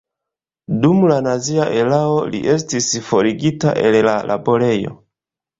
Dum 0.85 1.03
la 1.11 1.17
nazia 1.25 1.67
erao 1.83 2.17
li 2.31 2.41
estis 2.55 2.89
forigita 3.11 3.77
el 3.87 4.03
la 4.11 4.19
laborejo. 4.33 4.99